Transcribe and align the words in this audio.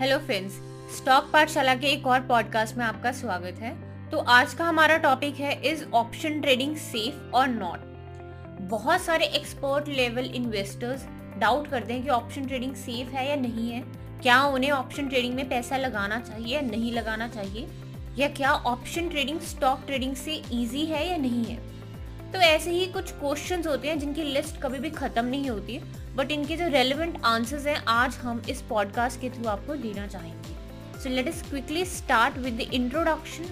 Hello 0.00 0.18
friends 0.18 0.52
stock 0.96 1.30
पाठशाला 1.32 1.74
के 1.74 1.86
एक 1.86 2.06
और 2.06 2.20
पॉडकास्ट 2.20 2.76
में 2.76 2.84
आपका 2.84 3.12
स्वागत 3.12 3.56
है। 3.58 3.70
तो 4.10 4.18
आज 4.18 4.54
का 4.54 4.64
हमारा 4.64 4.96
टॉपिक 4.96 5.34
है 5.34 5.52
इज़ 5.62 5.84
ऑप्शन 5.94 6.40
ट्रेडिंग 6.40 6.76
सेफ़ 6.76 7.34
और 7.34 7.48
नॉट 7.48 7.80
बहुत 8.60 9.00
सारे 9.00 9.26
एक्सपर्ट 9.26 9.88
लेवल 9.88 10.24
इन्वेस्टर्स 10.24 11.06
डाउट 11.38 11.66
करते 11.68 11.92
हैं 11.92 12.02
कि 12.02 12.08
ऑप्शन 12.08 12.46
ट्रेडिंग 12.46 12.74
सेफ़ 12.74 13.08
है 13.08 13.28
या 13.28 13.36
नहीं 13.36 13.70
है। 13.70 13.80
क्या 14.22 14.42
उन्हें 14.42 14.70
ऑप्शन 14.70 15.08
ट्रेडिंग 15.08 15.34
में 15.34 15.48
पैसा 15.48 15.76
लगाना 15.76 16.20
चाहिए 16.20 16.54
या 16.54 16.60
नहीं 16.60 16.92
लगाना 16.92 17.28
चाहिए? 17.28 17.68
या 18.18 18.28
क्या 18.28 18.52
ऑप्शन 18.52 19.08
ट्रेडिंग 19.08 19.40
स्टॉक 19.40 19.82
ट्रेडिंग 19.86 20.16
से 20.16 20.42
ईजी 20.52 20.84
है 20.86 21.10
या 21.10 21.16
नहीं 21.16 21.44
है? 21.44 21.58
तो 22.32 22.38
ऐसे 22.38 22.70
ही 22.70 22.86
कुछ 22.86 23.10
क्वेश्चंस 23.12 23.66
होते 23.66 23.88
हैं 23.88 23.98
जिनकी 23.98 24.22
लिस्ट 24.22 24.60
कभी 24.62 24.78
भी 24.78 24.90
खत्म 24.90 25.24
नहीं 25.24 25.50
होती 25.50 25.78
बट 26.16 26.30
इनके 26.30 26.56
जो 26.56 26.66
रेलिवेंट 26.68 27.20
आंसर्स 27.24 27.66
हैं, 27.66 27.76
आज 27.88 28.16
हम 28.16 28.42
इस 28.50 28.60
पॉडकास्ट 28.62 29.20
के 29.20 29.30
थ्रू 29.30 29.48
आपको 29.48 29.74
देना 29.76 30.06
चाहेंगे। 30.06 31.00
So 31.02 31.08
let 31.08 31.28
us 31.28 31.42
quickly 31.42 31.84
start 31.84 32.36
with 32.38 32.56
the 32.56 32.68
introduction 32.74 33.44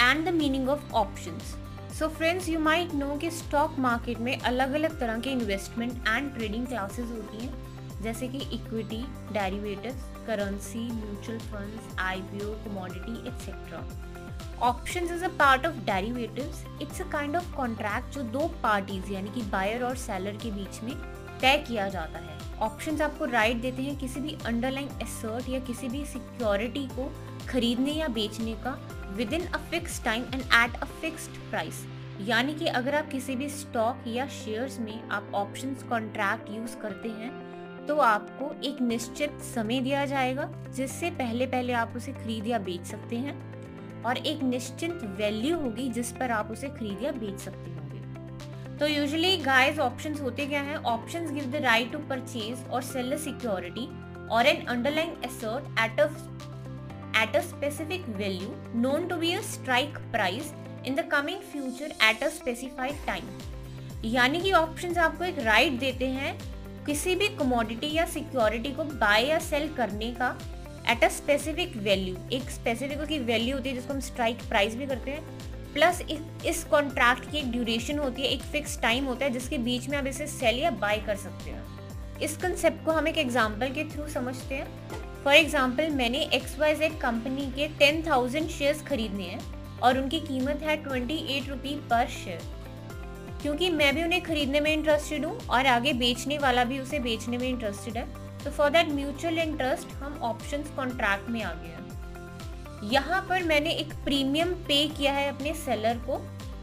and 0.00 0.24
the 0.26 0.34
meaning 0.34 0.68
of 0.68 0.92
options 0.92 1.54
so 1.98 2.08
friends 2.08 2.48
you 2.48 2.60
might 2.60 2.94
know 2.94 3.16
कि 3.16 3.30
स्टॉक 3.30 3.78
मार्केट 3.78 4.18
में 4.18 4.38
अलग 4.38 4.72
अलग 4.72 4.98
तरह 5.00 5.20
के 5.20 5.30
इन्वेस्टमेंट 5.30 6.08
एंड 6.08 6.34
ट्रेडिंग 6.34 6.66
क्लासेस 6.66 7.10
होती 7.10 7.44
हैं, 7.44 8.02
जैसे 8.02 8.28
कि 8.28 8.38
equity 8.54 9.02
derivatives 9.32 10.04
currency 10.26 10.90
mutual 10.92 11.38
funds 11.52 11.98
IPO 11.98 12.54
commodity 12.64 13.26
etcetera 13.28 14.13
options 14.62 15.10
is 15.12 15.24
a 15.24 15.28
part 15.38 15.66
of 15.66 15.74
derivatives 15.86 16.64
it's 16.82 17.00
a 17.00 17.04
kind 17.10 17.36
of 17.36 17.52
contract 17.56 18.14
जो 18.14 18.22
दो 18.32 18.46
पार्टीज़ 18.62 19.12
यानी 19.12 19.30
कि 19.30 19.42
बायर 19.50 19.82
और 19.84 19.96
सेलर 19.96 20.36
के 20.42 20.50
बीच 20.50 20.82
में 20.82 20.94
तय 21.40 21.64
किया 21.68 21.88
जाता 21.88 22.18
है। 22.18 22.38
ऑप्शंस 22.62 23.00
आपको 23.00 23.24
राइट 23.24 23.56
देते 23.56 23.82
हैं 23.82 23.96
किसी 23.98 24.20
भी 24.20 24.36
अंडरलाइन 24.46 24.88
एसर्ट 25.02 25.48
या 25.48 25.58
किसी 25.60 25.88
भी 25.88 26.04
सिक्योरिटी 26.06 26.86
को 26.88 27.10
खरीदने 27.48 27.92
या 27.92 28.08
बेचने 28.08 28.54
का 28.64 28.78
within 29.32 29.46
a 29.46 29.58
fix 29.70 30.02
time 30.04 30.22
and 30.24 30.42
at 30.42 30.76
a 30.76 30.84
fixed 31.00 31.40
price 31.50 31.84
यानी 32.20 32.54
कि 32.54 32.66
अगर 32.66 32.94
आप 32.94 33.08
किसी 33.08 33.36
भी 33.36 33.48
स्टॉक 33.48 34.04
या 34.08 34.26
शेयर्स 34.34 34.78
में 34.80 35.08
आप 35.08 35.30
ऑप्शंस 35.34 35.82
कॉन्ट्रैक्ट 35.82 36.50
यूज़ 36.50 36.76
करते 36.76 37.08
हैं 37.08 37.86
तो 37.86 37.96
आपको 37.98 38.50
एक 38.64 38.80
निश्चित 38.80 39.40
समय 39.44 39.80
दिया 39.80 40.04
जाएगा 40.06 40.48
जिससे 40.76 41.10
पहले 41.10 41.46
पहले 41.46 41.72
आप 41.72 41.92
उसे 41.96 42.12
खरीद 42.12 42.46
या 42.46 42.58
बेच 42.58 42.86
सकते 42.86 43.16
हैं। 43.16 43.34
और 44.06 44.16
एक 44.16 44.42
निश्चित 44.42 44.92
वैल्यू 45.18 45.58
होगी 45.58 45.88
जिस 45.88 46.12
पर 46.12 46.30
आप 46.30 46.50
उसे 46.50 46.68
खरीद 46.68 47.02
या 47.02 47.12
बेच 47.12 47.38
सकते 47.40 47.70
होंगे। 47.70 48.78
तो 48.78 48.86
यूजुअली 48.86 49.36
गाइस 49.36 49.78
ऑप्शंस 49.78 50.20
होते 50.20 50.46
क्या 50.46 50.60
है? 50.60 50.76
Options 50.76 51.30
give 51.30 51.44
the 51.44 51.62
right 51.64 51.92
to 51.92 51.98
purchase 51.98 52.68
और 52.70 52.82
सेल 52.82 53.16
सिक्योरिटी 53.18 53.88
और 54.28 54.46
an 54.46 54.64
underline 54.66 55.16
asset 55.24 55.80
at 55.80 56.00
a 56.00 56.06
at 57.22 57.36
a 57.36 57.40
specific 57.40 58.08
value 58.08 58.54
known 58.80 59.06
to 59.08 59.16
be 59.16 59.32
a 59.32 59.40
strike 59.40 59.98
price 60.12 60.52
in 60.86 60.94
the 60.94 61.08
coming 61.12 61.40
future 61.52 61.94
at 62.08 62.22
a 62.22 62.28
specified 62.28 63.06
time 63.06 63.28
यानी 64.04 64.40
कि 64.40 64.52
options 64.52 64.98
आपको 64.98 65.24
एक 65.24 65.38
right 65.38 65.68
right 65.68 65.80
देते 65.80 66.06
हैं 66.06 66.38
किसी 66.86 67.14
भी 67.14 67.28
कमोडिटी 67.28 67.92
या 67.92 68.04
सिक्योरिटी 68.06 68.72
को 68.72 68.84
बाय 68.84 69.24
या 69.24 69.38
सेल 69.38 69.68
करने 69.74 70.10
का 70.12 70.28
एट 70.90 71.04
अ 71.04 71.08
स्पेसिफिक 71.08 71.76
वैल्यू 71.76 72.16
एक 72.32 72.50
स्पेसिफिक 72.50 73.04
की 73.08 73.18
वैल्यू 73.24 73.56
होती 73.56 73.68
है 73.68 73.74
जिसको 73.74 73.92
हम 73.92 74.00
स्ट्राइक 74.02 74.48
प्राइस 74.48 74.74
भी 74.76 74.86
करते 74.86 75.10
हैं 75.10 75.52
प्लस 75.74 76.00
इस 76.46 76.62
कॉन्ट्रैक्ट 76.64 77.30
की 77.30 77.38
एक 77.38 77.50
ड्यूरेशन 77.52 77.98
होती 77.98 78.22
है, 78.22 78.28
एक 78.28 78.42
फिक्स 78.42 78.80
टाइम 78.80 79.04
होता 79.04 79.24
है, 79.24 79.30
जिसके 79.30 79.58
बीच 79.58 79.88
में 79.88 79.96
आप 79.98 80.06
इसे 80.06 80.26
सेल 80.26 80.58
या 80.58 80.70
बाय 80.70 80.98
कर 81.06 81.16
सकते 81.16 81.50
हैं। 81.50 82.18
इस 82.22 82.36
कंसेप्ट 82.36 82.84
को 82.84 82.92
हम 82.92 83.08
एक 83.08 83.18
एग्ज़ाम्पल 83.18 83.70
के 83.74 83.84
थ्रू 83.84 84.06
समझते 84.08 84.54
हैं। 84.54 84.66
फॉर 85.24 85.34
एग्ज़ाम्पल 85.34 85.90
मैंने 85.92 86.18
एक्स 86.34 86.58
वाई 86.58 86.74
जेड 86.74 86.98
कंपनी 87.00 87.46
के 87.52 87.68
टेन 87.78 88.02
थाउज़ेंड 88.06 88.48
शेयर्स 88.48 88.82
खरीदने 88.82 89.24
हैं 89.24 89.40
और 89.82 89.98
उनकी 89.98 90.20
कीमत 90.20 90.62
है 90.62 90.76
twenty 90.84 91.16
eight 91.36 91.48
rupee 91.48 91.74
per 91.90 92.06
share 92.14 92.42
क्योंकि 93.42 93.70
मैं 93.70 93.94
भी 93.94 94.02
उन्हें 94.02 94.22
खरीदने 94.22 94.60
में 94.60 94.72
इंटरेस्टेड 94.72 95.24
हूँ 95.24 95.38
और 95.48 95.66
आगे 95.66 95.92
बेचने 95.94 96.38
वाला 96.38 96.64
भी 96.64 96.78
उसे 96.78 96.98
बेचने 97.00 97.38
में 97.38 97.48
इंटरेस्टेड 97.48 97.96
है। 97.96 98.06
तो 98.44 98.50
फॉर 98.50 98.70
दैट 98.70 98.88
म्यूचुअल 98.90 99.38
इंटरेस्ट 99.38 99.94
हम 100.02 100.18
ऑप्शंस 100.22 100.70
कॉन्ट्रैक्ट 100.76 101.30
में 101.30 101.42
आ 101.42 101.52
गए 101.52 101.72
यहाँ 102.92 103.20
पर 103.28 103.42
मैंने 103.42 103.70
एक 103.72 103.92
प्रीमियम 104.04 104.52
पे 104.68 104.86
किया 104.88 105.12
है 105.12 105.28
अपने 105.28 105.52
सेलर 105.54 105.98
को, 106.08 106.18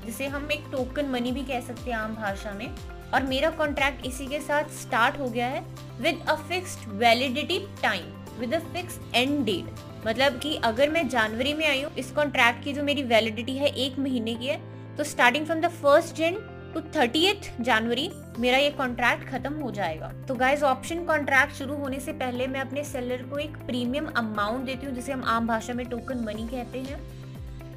जिसे 0.06 0.28
हम 0.28 0.52
एक 0.52 0.66
टोकन 0.72 1.06
मनी 1.10 1.32
भी 1.32 1.44
कह 1.44 1.62
सकते 1.62 1.92
हैं 1.92 1.98
आम 1.98 2.16
भाषा 2.16 2.52
में। 2.52 2.68
और 3.14 3.24
मेरा 3.24 3.50
कॉन्ट्रैक्ट 3.52 4.06
इसी 4.06 4.28
के 4.28 4.40
साथ 4.40 4.70
स्टार्ट 4.74 5.20
हो 5.20 5.30
गया 5.30 5.48
है 5.48 5.62
with 6.02 6.22
a 6.30 6.36
fixed 6.50 6.88
validity 7.00 7.60
time 7.82 8.40
with 8.40 8.54
a 8.54 8.60
fix 8.74 9.00
end 9.16 9.44
date 9.46 9.80
मतलब 10.08 10.40
कि 10.40 10.56
अगर 10.64 10.90
मैं 10.90 11.08
जनवरी 11.10 11.54
में 11.54 11.68
आई 11.68 11.82
हूँ, 11.82 11.92
इस 11.96 12.12
कॉन्ट्रैक्ट 12.12 12.64
की 12.64 12.74
जो 12.74 12.84
मेरी 12.84 13.04
वैलिडिटी 13.04 13.58
है 13.58 13.68
एक 13.78 14.00
महीने 14.00 14.36
की 14.36 14.48
है 14.48 14.60
तो 14.98 15.04
starting 15.04 15.46
from 15.46 15.62
the 15.62 15.70
first 15.82 16.16
Jan 16.16 16.38
to 16.74 16.82
thirty 16.96 17.32
January 17.60 18.10
मेरा 18.40 18.58
ये 18.58 18.70
कॉन्ट्रैक्ट 18.72 19.28
खत्म 19.30 19.54
हो 19.54 19.72
जाएगा। 19.72 20.12
तो 20.28 20.36
गाइज़ 20.36 20.64
ऑप्शन 20.64 21.04
कॉन्ट्रैक्ट 21.06 21.54
शुरू 21.54 21.76
होने 21.76 22.00
से 22.00 22.12
पहले 22.14 22.48
मैं 22.48 22.60
अपने 22.60 22.84
सेलर 22.84 23.24
को 23.24 23.38
एक 23.38 23.58
प्रीमियम 23.68 24.06
अमाउंट 24.08 24.66
देती 24.66 24.86
हूँ, 24.86 24.96
जिसे 24.96 25.12
हम 25.12 25.24
आम 25.26 25.48
भाषा 25.48 25.74
में 25.74 25.86
टोकन 25.86 26.24
मनी 26.26 26.48
कहते 26.48 26.80
हैं। 26.80 27.00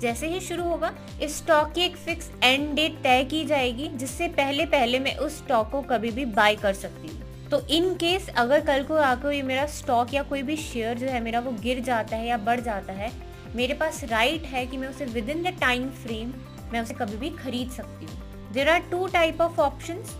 जैसे 0.00 0.28
ही 0.28 0.40
शुरू 0.40 0.62
होगा, 0.62 0.92
इस 1.22 1.36
स्टॉक 1.38 1.72
की 1.72 1.80
एक 1.80 1.96
फिक्स 1.96 2.30
एंड 2.44 2.74
डेट 2.76 2.96
तय 3.02 3.24
की 3.24 3.44
जाएगी, 3.44 3.88
जिससे 3.88 4.28
पहले 4.30 4.66
पहले 4.66 4.98
मैं 4.98 5.16
उस 5.16 5.38
स्टॉक 5.38 5.70
को 5.70 5.82
कभी 5.84 6.10
भी 6.10 6.24
बाय 6.32 6.56
कर 6.56 6.72
सकती 6.74 7.08
हूँ। 7.08 7.48
तो 7.50 7.60
इन 7.68 7.94
केस 7.94 8.28
अगर 8.28 8.60
कल 8.60 8.82
को 8.82 8.96
आकर 8.96 9.32
ये 9.32 9.42
मेरा 9.42 9.66
स्टॉक 9.72 10.14
या 10.14 10.22
कोई 10.22 10.42
भी 10.42 10.56
शेयर 10.56 10.98
जो 10.98 11.06
है 11.06 11.20
मेरा 11.20 11.40
वो 11.40 11.52
गिर 11.62 11.80
जाता 11.80 12.16
है 12.16 12.26
या 12.26 12.36
बढ़ 12.38 12.60
जाता 12.60 12.92
है, 12.92 13.10
मेरे 13.56 13.74
पास 13.74 14.02
राइट 14.04 14.44
है 14.44 14.66
कि 14.66 14.76
मैं 14.76 14.88
उसे 14.88 15.04
with 15.04 15.28
in 15.28 15.42
the 15.42 15.56
time 15.60 15.88
frame 15.96 16.32
मैं 16.72 16.80
उसे 16.80 16.94
कभी 16.94 17.16
भी 17.16 17.30
खरीद 17.36 17.70
सकती 17.70 18.06
हूँ। 18.06 18.22
There 18.54 18.68
are 18.70 18.82
two 18.90 19.08
type 19.08 19.40
of 19.40 19.56
options. 19.58 20.10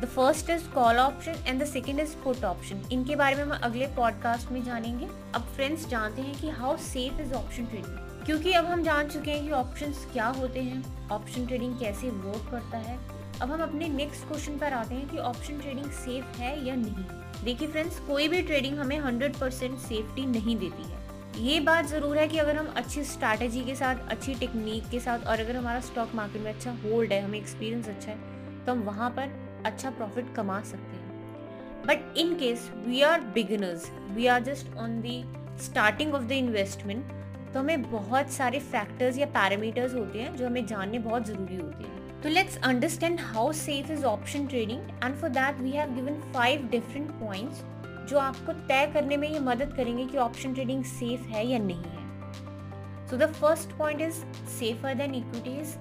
The 0.00 0.06
first 0.06 0.50
is 0.50 0.64
call 0.74 0.98
option 0.98 1.36
and 1.46 1.58
the 1.58 1.66
second 1.66 2.02
is 2.02 2.10
put 2.24 2.42
option. 2.44 2.82
इनके 2.92 3.16
बारे 3.16 3.36
में 3.36 3.42
हम 3.42 3.50
अगले 3.50 3.86
पॉडकास्ट 3.96 4.50
में 4.52 4.62
जानेंगे। 4.64 5.06
अब 5.34 5.46
फ्रेंड्स 5.54 5.88
जानते 5.88 6.22
हैं 6.22 6.34
कि 6.40 6.48
how 6.48 6.76
safe 6.76 7.22
is 7.22 7.32
option 7.34 7.66
trading 7.66 8.24
क्योंकि 8.26 8.52
अब 8.52 8.66
हम 8.66 8.82
जान 8.82 9.08
चुके 9.08 9.30
हैं 9.30 9.44
कि 9.44 9.50
ऑप्शंस 9.50 10.06
क्या 10.12 10.26
होते 10.26 10.60
हैं 10.60 11.08
ऑप्शन 11.08 11.46
ट्रेडिंग 11.46 11.78
कैसे 11.78 12.10
वर्क 12.10 12.50
करता 12.50 12.78
है। 12.78 12.98
अब 13.42 13.50
हम 13.50 13.62
अपने 13.62 13.88
नेक्स्ट 13.88 14.28
क्वेश्चन 14.28 14.58
पर 14.58 14.72
आते 14.72 14.94
हैं 14.94 15.08
कि 15.08 15.18
ऑप्शन 15.18 15.60
ट्रेडिंग 15.60 15.90
सेफ़ 16.04 16.38
है 16.38 16.54
या 16.66 16.74
नहीं। 16.74 17.04
देखिए 17.44 17.68
फ्रेंड्स 17.68 18.00
कोई 18.00 18.28
भी 18.28 18.42
ट्रेडिंग 18.42 18.78
हमें 18.78 18.98
100% 19.00 19.78
सेफ्टी 19.88 20.26
नहीं 20.26 20.56
देती 20.56 20.82
है। 20.82 20.98
ये 21.40 21.60
बात 21.60 21.86
ज़रूर 21.86 22.18
है 22.18 22.26
कि 22.28 22.38
अगर 22.38 22.56
हम 22.56 22.66
अच्छी 22.76 23.02
स्ट्रैटेजी 23.04 23.60
के 23.64 23.74
साथ, 23.74 23.96
अच्छी 24.10 24.34
टेक्निक 24.34 24.88
के 24.90 24.98
साथ 25.00 25.26
और 25.26 25.40
अगर 25.40 25.56
हमारा 25.56 25.80
स्टॉक 25.80 26.14
मार्केट 26.14 26.42
में 26.42 26.52
अच्छा 26.52 26.70
होल्ड 26.82 27.12
है, 27.12 27.20
हमें 27.22 27.38
एक्सपीरियंस 27.38 27.88
अच्छा 27.88 28.10
है 28.10 28.64
तो 28.66 28.72
हम 28.72 28.80
वहाँ 28.84 29.08
पर 29.10 29.32
अच्छा 29.66 29.90
प्रॉफिट 29.90 30.34
कमा 30.36 30.60
सकते 30.62 30.96
हैं। 30.96 31.86
But 31.86 32.18
in 32.18 32.34
case 32.38 32.68
we 32.76 33.00
are 33.02 33.20
beginners 33.34 33.90
we 34.10 34.26
are 34.26 34.42
just 34.44 34.76
on 34.76 35.00
the 35.00 35.22
starting 35.62 36.14
of 36.14 36.24
the 36.24 36.32
investment 36.32 37.12
तो 37.54 37.60
हमें 37.60 37.90
बहुत 37.90 38.30
सारे 38.30 38.58
फैक्टर्स 38.68 39.18
या 39.18 39.26
पैरामीटर्स 39.38 39.94
होते 39.94 40.18
हैं 40.18 40.36
जो 40.36 40.46
हमें 40.46 40.66
जानने 40.66 40.98
बहुत 41.00 41.26
ज़रूरी 41.26 41.56
होते 41.56 41.84
हैं। 41.84 42.20
तो 42.22 42.28
let's 42.28 42.58
understand 42.64 43.20
how 43.22 43.52
safe 43.56 43.92
is 43.92 44.04
option 44.06 44.46
trading 44.46 44.80
and 45.04 45.16
for 45.16 45.30
that 45.30 45.60
we 45.60 45.70
have 45.70 45.94
given 45.94 46.20
five 46.34 46.68
different 46.70 47.10
points 47.20 47.64
जो 48.10 48.18
आपको 48.18 48.52
तय 48.68 48.90
करने 48.94 49.16
में 49.16 49.28
ये 49.28 49.38
मदद 49.40 49.72
करेंगे 49.76 50.04
कि 50.06 50.18
ऑप्शन 50.18 50.54
ट्रेडिंग 50.54 50.84
सेफ़ 50.84 51.28
है 51.32 51.46
या 51.46 51.58
नहीं 51.60 51.76
है। 51.76 53.08
So 53.08 53.16
the 53.16 53.32
first 53.32 53.76
point 53.78 54.00
is 54.00 54.22
safer 54.50 54.94
than 54.94 55.14
equities 55.14 55.76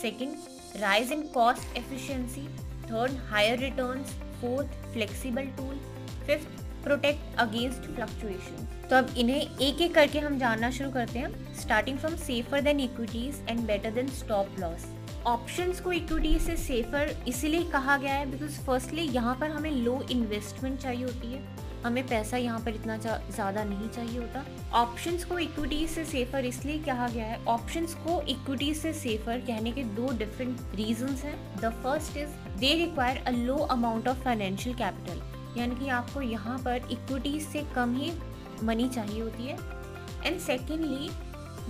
second 0.00 0.80
rise 0.80 1.12
in 1.12 1.22
cost 1.34 1.76
efficiency 1.78 2.46
third 2.84 3.12
higher 3.30 3.58
returns 3.58 4.12
fourth 4.40 4.92
flexible 4.92 5.46
tool 5.58 5.74
fifth 6.26 6.62
protect 6.84 7.38
against 7.40 7.90
fluctuation 7.90 8.66
तो 8.90 8.96
अब 8.96 9.14
इन्हें 9.18 9.40
एक 9.40 9.80
एक 9.80 9.94
करके 9.94 10.18
हम 10.18 10.38
जानना 10.38 10.70
शुरू 10.70 10.90
करते 10.90 11.18
हैं। 11.18 11.54
Starting 11.54 11.98
from 11.98 12.16
safer 12.16 12.60
than 12.60 12.80
equities 12.80 13.40
and 13.48 13.60
better 13.66 13.90
than 13.90 14.08
stop 14.14 14.58
loss 14.60 14.86
options 15.26 15.80
को 15.80 15.92
इक्विटी 15.92 16.38
से 16.38 16.56
सेफर 16.56 17.14
इसीलिए 17.28 17.62
कहा 17.70 17.96
गया 17.96 18.14
है 18.14 18.30
बिकॉज़ 18.30 18.60
फर्स्टली 18.62 19.02
यहाँ 19.02 19.34
पर 19.40 19.50
हमें 19.50 19.70
लो 19.72 20.00
इन्वेस्टमेंट 20.10 20.78
चाहिए 20.78 21.04
होती 21.04 21.32
है। 21.32 21.42
हमें 21.84 22.06
पैसा 22.08 22.36
यहाँ 22.36 22.60
पर 22.60 22.74
इतना 22.74 22.96
ज़्यादा 22.96 23.64
नहीं 23.64 23.88
चाहिए 23.88 24.18
होता। 24.18 24.44
ऑप्शंस 24.74 25.24
को 25.24 25.38
इक्विटी 25.38 25.86
से 25.86 26.04
सेफर 26.04 26.44
इसलिए 26.44 26.78
कहा 26.84 27.08
गया 27.08 27.24
है। 27.24 27.42
ऑप्शंस 27.46 27.94
को 27.96 28.20
इक्विटी 28.28 28.72
से 28.74 28.92
सेफर 28.94 29.40
कहने 29.40 29.72
के 29.72 29.84
दो 29.96 30.10
डिफरेंट 30.18 30.60
रीजंस 30.76 31.24
हैं। 31.24 31.36
The 31.56 31.72
first 31.82 32.16
is 32.16 32.58
they 32.58 32.74
require 32.76 33.22
a 33.26 33.30
low 33.30 33.56
amount 33.56 34.08
of 34.08 34.22
financial 34.24 34.76
capital 34.76 35.20
यानी 35.56 35.76
कि 35.76 35.88
आपको 35.90 36.20
यहाँ 36.22 36.58
पर 36.58 36.88
इक्विटी 36.92 37.38
से 37.42 37.64
कम 37.74 37.94
ही 37.96 38.12
मनी 38.62 38.88
चाहिए 38.88 39.20
होती 39.20 39.46
है। 39.46 39.58
And 40.24 40.40
secondly 40.40 41.10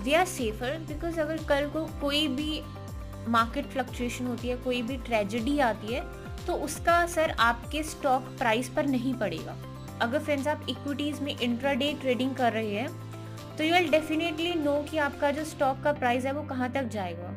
they 0.05 0.15
are 0.15 0.27
safer 0.27 0.79
because 0.89 1.21
अगर 1.21 1.45
कल 1.45 1.69
को 1.71 1.85
कोई 2.01 2.27
भी 2.31 2.63
मार्केट 3.29 3.67
फ्लक्चुएशन 3.67 4.27
होती 4.27 4.49
है, 4.49 4.57
कोई 4.57 4.81
भी 4.83 4.97
ट्रेजिडी 4.99 5.59
आती 5.61 5.95
है 5.95 6.03
तो 6.47 6.55
उसका 6.65 6.97
असर 7.03 7.31
आपके 7.41 7.83
स्टॉक 7.83 8.23
प्राइस 8.39 8.69
पर 8.69 8.87
नहीं 8.87 9.15
पड़ेगा। 9.15 9.57
अगर 10.03 10.19
फ्रेंड्स 10.19 10.47
आप 10.49 10.67
इक्विटीज़ 10.69 11.21
में 11.23 11.37
इंट्राडे 11.39 11.93
ट्रेडिंग 12.01 12.35
कर 12.37 12.53
रहे 12.53 12.75
हैं 12.75 12.89
तो 13.57 13.65
यू 13.65 13.75
विल 13.75 13.91
डेफिनेटली 13.91 14.55
नो 14.55 14.75
कि 14.91 14.99
आपका 14.99 15.31
जो 15.31 15.45
स्टॉक 15.45 15.83
का 15.85 15.93
प्राइस 15.95 16.25
है 16.25 16.33
वो 16.33 16.43
कहाँ 16.45 16.71
तक 16.73 16.89
जाएगा। 16.91 17.29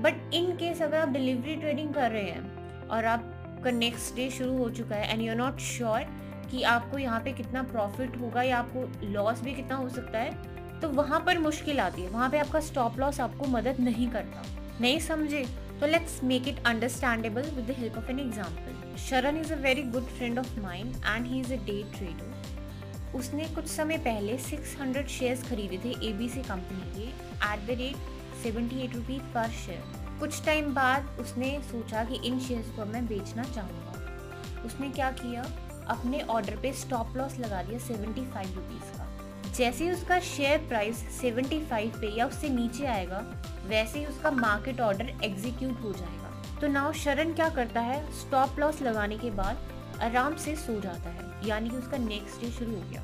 बट 0.00 0.34
इन 0.34 0.50
केस 0.56 0.82
अगर 0.82 0.98
आप 0.98 1.08
डिलीवरी 1.08 1.56
ट्रेडिंग 1.56 1.92
कर 1.94 2.10
रहे 2.10 2.22
हैं 2.22 2.88
और 2.88 3.04
आपका 3.06 3.70
नेक्स्ट 3.70 4.14
डे 4.16 4.28
शुरू 4.30 4.56
हो 4.58 4.68
चुका 4.70 4.96
है 4.96 5.12
and 5.12 5.22
you 5.22 5.30
are 5.30 5.36
not 5.36 5.60
sure 5.60 6.06
कि 6.50 6.62
आपको 6.68 6.98
यहाँ 6.98 7.20
पे 7.20 7.32
कितना 7.32 7.62
प्रॉफिट 7.64 8.16
होगा 8.20 8.42
या 8.42 8.58
आपको 8.58 9.08
लॉस 9.08 9.40
भी 9.42 9.54
कितना 9.54 9.76
हो 9.76 9.88
सकता 9.88 10.18
है 10.18 10.80
तो 10.80 10.88
वहाँ 10.90 11.20
पर 11.26 11.38
मुश्किल 11.38 11.80
आती 11.80 12.02
है। 12.02 12.08
वहाँ 12.10 12.28
पे 12.30 12.38
आपका 12.38 12.60
स्टॉप 12.60 12.98
लॉस 13.00 13.20
आपको 13.20 13.46
मदद 13.48 13.76
नहीं 13.80 14.08
करता। 14.10 14.42
नहीं 14.80 14.98
समझे? 15.00 15.44
तो 15.80 15.86
let's 15.86 16.22
make 16.24 16.48
it 16.48 16.64
understandable 16.66 17.42
with 17.50 17.66
the 17.66 17.76
help 17.78 17.98
of 17.98 18.10
an 18.10 18.18
example 18.20 18.81
Sharan 18.98 19.36
is 19.36 19.52
a 19.52 19.56
very 19.56 19.82
good 19.82 20.06
friend 20.08 20.38
of 20.38 20.58
mine 20.60 20.94
and 21.06 21.26
he 21.26 21.40
is 21.40 21.52
a 21.52 21.56
day 21.56 21.82
trader 21.96 23.18
उसने 23.18 23.44
कुछ 23.44 23.66
समय 23.66 23.98
पहले 23.98 24.36
600 24.38 25.06
शेयर्स 25.08 25.42
खरीदे 25.48 25.78
थे 25.84 25.90
एबीसी 26.08 26.42
कंपनी 26.42 26.92
के 26.94 27.08
at 27.52 27.66
the 27.66 27.78
rate 27.78 27.96
seventy 28.42 28.80
eight 28.80 28.94
rupees 28.94 29.22
per 29.34 29.50
share 29.64 30.00
कुछ 30.20 30.44
time 30.44 30.72
बाद 30.74 31.16
उसने 31.20 31.58
सोचा 31.62 32.04
कि 32.04 32.20
इन 32.26 32.38
शेयर्स 32.40 32.70
को 32.70 32.84
मैं 32.84 33.06
बेचना 33.06 33.44
चाहूँगा। 33.44 34.62
उसने 34.64 34.90
क्या 34.90 35.10
किया? 35.10 35.42
अपने 35.88 36.20
ऑर्डर 36.20 36.56
पे 36.56 36.72
स्टॉप 36.72 37.16
लॉस 37.16 37.38
लगा 37.38 37.62
दिया 37.62 37.78
सेवेंटी 37.78 38.24
फाइव 38.24 38.54
रुपीज़ 38.54 38.96
का। 38.96 39.52
जैसे 39.52 39.84
ही 39.84 39.90
उसका 39.90 40.18
शेयर 40.20 40.58
प्राइस 40.58 40.96
सेवेंटी 41.20 41.60
फाइव 41.60 42.00
पे 42.00 42.16
या 42.18 42.26
उससे 42.26 42.48
नीचे 42.48 42.86
आएगा, 42.86 43.18
वैसे 43.66 43.98
ही 43.98 44.04
उसका 44.06 44.30
मार्केट 44.30 44.80
ऑर्डर 44.80 45.12
एग्जीक्यूट 45.24 45.82
हो 45.82 45.92
जाएगा। 45.92 46.21
तो 46.62 46.68
नाउ 46.68 46.92
शरण 46.92 47.32
क्या 47.32 47.48
करता 47.48 47.80
है? 47.80 48.12
स्टॉप 48.12 48.58
लॉस 48.58 48.80
लगाने 48.82 49.16
के 49.18 49.30
बाद 49.30 50.00
आराम 50.02 50.34
से 50.36 50.54
सो 50.56 50.80
जाता 50.80 51.10
है। 51.10 51.48
यानी 51.48 51.70
कि 51.70 51.76
उसका 51.76 51.96
नेक्स्ट 51.96 52.40
डे 52.40 52.50
शुरू 52.50 52.70
हो 52.70 52.82
गया। 52.90 53.02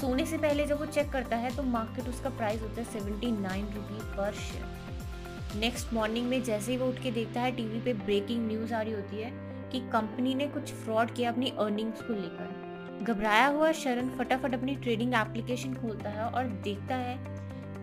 सोने 0.00 0.26
से 0.26 0.38
पहले 0.38 0.66
जब 0.66 0.78
वो 0.78 0.86
चेक 0.86 1.10
करता 1.10 1.36
है 1.36 1.54
तो 1.56 1.62
मार्केट 1.62 2.08
उसका 2.08 2.30
प्राइस 2.30 2.60
होता 2.62 2.80
है 2.80 2.84
seventy 2.84 3.30
nine 3.32 3.64
rupee 3.66 4.00
per 4.16 4.34
share 4.40 5.58
next 5.60 5.92
morning 5.92 6.28
में 6.28 6.42
जैसे 6.42 6.72
ही 6.72 6.78
वो 6.78 6.88
उठ 6.88 7.02
के 7.02 7.10
देखता 7.10 7.40
है 7.40 7.52
टीवी 7.52 7.80
पे 7.80 7.94
ब्रेकिंग 7.94 8.46
न्यूज़ 8.48 8.74
आ 8.74 8.82
रही 8.82 8.92
होती 8.92 9.22
है 9.22 9.30
कि 9.70 9.80
कंपनी 9.92 10.34
ने 10.34 10.46
कुछ 10.48 10.72
फ्रॉड 10.74 11.14
किया 11.14 11.32
अपनी 11.32 11.52
अर्निंग्स 11.58 12.02
को 12.02 12.12
लेकर। 12.12 13.04
घबराया 13.04 13.46
हुआ 13.46 13.72
शरण 13.72 14.10
फटाफट 14.18 14.54
अपनी 14.54 14.76
ट्रेडिंग 14.76 15.14
एप्लीकेशन 15.14 15.74
खोलता 15.74 16.10
है 16.10 16.24
और 16.24 16.44
देखता 16.64 16.96
है 16.96 17.18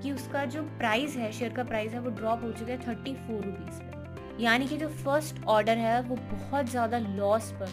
कि 0.01 0.11
उसका 0.11 0.45
जो 0.45 0.63
प्राइस 0.77 1.15
है 1.15 1.31
शेयर 1.31 1.53
का 1.53 1.63
प्राइस 1.63 1.91
है, 1.93 1.99
वो 1.99 2.09
ड्रॉप 2.11 2.43
हो 2.43 2.51
चुका 2.51 2.71
है 2.71 2.87
थर्टी 2.87 3.13
फोर 3.15 3.43
रुपीज़ 3.45 3.79
पर 3.79 3.94
यानी 4.39 4.67
कि 4.67 4.77
जो 4.77 4.87
फ़र्स्ट 4.87 5.43
ऑर्डर 5.47 5.77
है, 5.77 6.01
वो 6.01 6.15
बहुत 6.15 6.69
ज़्यादा 6.69 6.97
लॉस 6.99 7.51
पर 7.59 7.69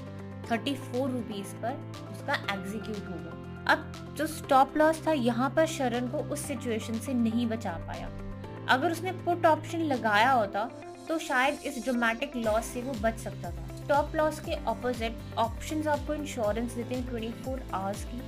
थर्टी 0.51 0.75
फोर 0.75 1.11
रुपीज़ 1.11 1.55
पर 1.57 1.73
उसका 2.13 2.35
एग्जीक्यूट 2.55 3.09
होगा। 3.09 3.73
अब 3.73 4.15
जो 4.17 4.27
स्टॉप 4.29 4.77
लॉस 4.77 5.07
था, 5.07 5.13
यहाँ 5.13 5.51
पर 5.57 5.67
शरण 5.69 6.09
को 6.09 6.19
उस 6.19 6.47
सिचुएशन 6.47 6.99
से 6.99 7.15
नहीं 7.15 7.47
बचा 7.49 7.73
पाया। 7.87 8.09
अगर 8.69 8.93
उसने 8.93 9.13
पुट 9.15 9.47
ऑप्शन 9.47 9.81
लगाया 9.87 10.31
होता 10.33 10.71
तो 11.09 11.19
शायद 11.19 11.59
इस 11.67 11.83
ड्रामेटिक 11.85 12.37
लॉस 12.37 12.65
से 12.65 12.83
वो 12.83 12.93
बच 13.03 13.19
सकता 13.19 13.51
था। 13.51 13.77
स्टॉप 13.77 14.15
लॉस 14.17 14.39
के 14.41 14.57
ऑपोजिट 14.65 15.17
ऑप्शंस 15.39 15.87
आपको 15.89 16.15
इंश्योरेंस 16.15 16.73
देते 16.73 16.95
हैं 16.95 17.09
ट्वेंटी 17.09 17.31
फोर 17.43 17.63
आवर्स 17.75 18.05
की 18.05 18.21